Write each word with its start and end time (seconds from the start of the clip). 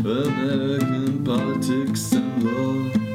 American 0.00 1.22
politics 1.24 2.12
and 2.12 2.42
law. 2.42 3.09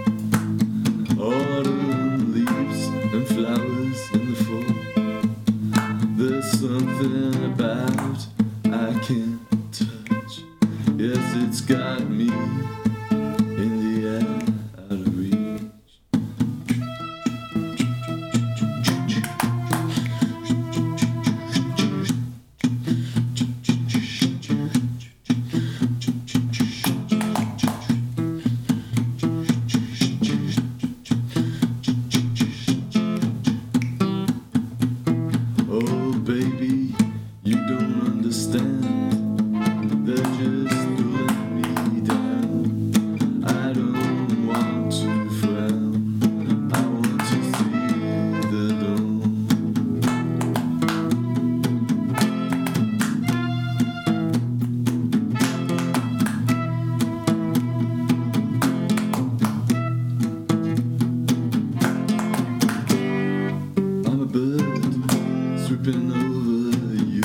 tripping 65.86 66.12
over 66.12 66.96
you. 67.04 67.22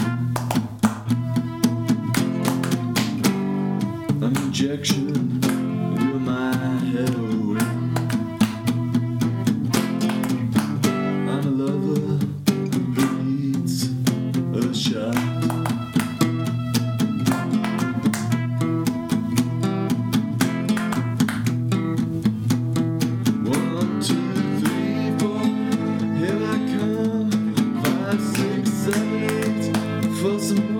I'm 4.22 4.36
injection. 4.36 5.49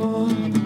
more. 0.00 0.59